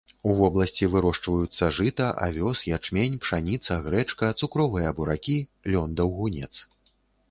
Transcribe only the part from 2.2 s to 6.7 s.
авёс, ячмень, пшаніца, грэчка, цукровыя буракі, лён-даўгунец.